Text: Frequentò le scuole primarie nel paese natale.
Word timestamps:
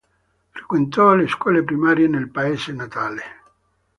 Frequentò 0.49 1.13
le 1.13 1.27
scuole 1.27 1.63
primarie 1.63 2.07
nel 2.07 2.31
paese 2.31 2.71
natale. 2.73 3.21